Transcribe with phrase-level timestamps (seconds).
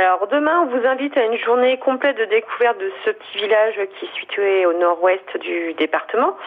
[0.00, 3.74] Alors demain, on vous invite à une journée complète de découverte de ce petit village
[3.74, 6.38] qui est situé au nord-ouest du département.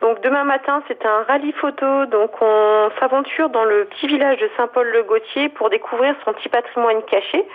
[0.00, 2.06] Donc demain matin, c'est un rallye photo.
[2.06, 7.46] Donc on s'aventure dans le petit village de Saint-Paul-le-Gautier pour découvrir son petit patrimoine caché.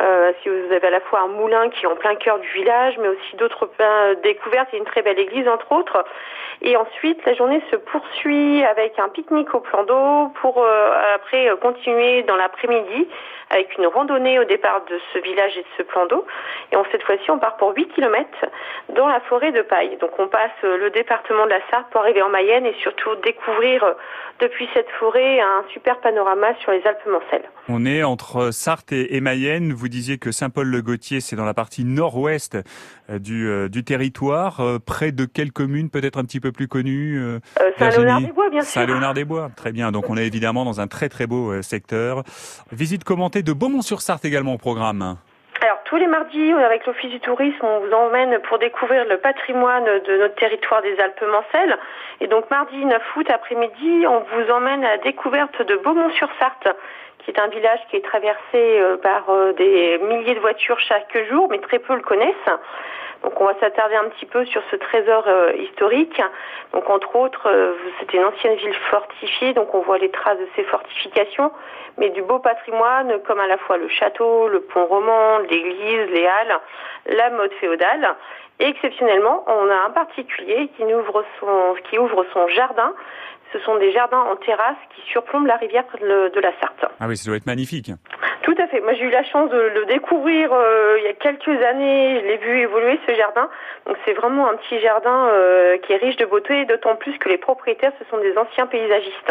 [0.00, 2.48] Euh, si vous avez à la fois un moulin qui est en plein cœur du
[2.48, 3.70] village, mais aussi d'autres
[4.24, 4.68] découvertes.
[4.72, 6.04] Il y a une très belle église entre autres.
[6.62, 11.48] Et ensuite, la journée se poursuit avec un pique-nique au plan d'eau pour euh, après
[11.60, 13.08] continuer dans l'après-midi
[13.50, 16.26] avec une randonnée au départ de ce village et de ce plan d'eau.
[16.72, 18.28] Et on, cette fois-ci, on part pour 8 km
[18.94, 19.96] dans la forêt de paille.
[20.00, 23.84] Donc on passe le département de la Sarthe pour arriver en Mayenne et surtout découvrir
[24.40, 27.48] depuis cette forêt un super panorama sur les Alpes-Mancelles.
[27.68, 29.72] On est entre Sarthe et Mayenne.
[29.72, 32.58] Vous disiez que Saint-Paul-le-Gautier, c'est dans la partie nord-ouest
[33.10, 36.68] euh, du, euh, du territoire, euh, près de quelle commune peut-être un petit peu plus
[36.68, 37.20] connue
[37.78, 38.80] Saint-Léonard-des-Bois, bien sûr.
[38.80, 39.92] Saint-Léonard-des-Bois, très bien.
[39.92, 42.22] Donc on est évidemment dans un très très beau secteur.
[42.72, 45.16] Visite commentée de Beaumont-sur-Sarthe également au programme.
[45.60, 49.84] Alors tous les mardis, avec l'Office du tourisme, on vous emmène pour découvrir le patrimoine
[49.84, 51.76] de notre territoire des Alpes-Mancelles.
[52.20, 56.68] Et donc mardi 9 août après-midi, on vous emmène à la découverte de Beaumont-sur-Sarthe,
[57.28, 61.14] qui est un village qui est traversé euh, par euh, des milliers de voitures chaque
[61.28, 62.34] jour, mais très peu le connaissent.
[63.22, 66.22] Donc on va s'attarder un petit peu sur ce trésor euh, historique.
[66.72, 70.48] Donc entre autres, euh, c'était une ancienne ville fortifiée, donc on voit les traces de
[70.56, 71.52] ces fortifications,
[71.98, 76.26] mais du beau patrimoine comme à la fois le château, le pont roman, l'église, les
[76.26, 76.58] halles,
[77.06, 78.16] la mode féodale.
[78.60, 82.94] Et exceptionnellement, on a un particulier qui ouvre son, qui ouvre son jardin.
[83.52, 86.84] Ce sont des jardins en terrasse qui surplombent la rivière de la Sarthe.
[87.00, 87.90] Ah oui, ça doit être magnifique.
[88.42, 88.80] Tout à fait.
[88.80, 92.20] Moi, j'ai eu la chance de le découvrir euh, il y a quelques années.
[92.20, 93.48] Je l'ai vu évoluer ce jardin.
[93.86, 97.28] Donc, c'est vraiment un petit jardin euh, qui est riche de beauté, d'autant plus que
[97.28, 99.26] les propriétaires, ce sont des anciens paysagistes.